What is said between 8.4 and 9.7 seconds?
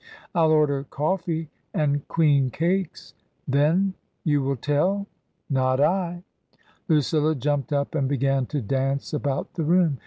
to dance about the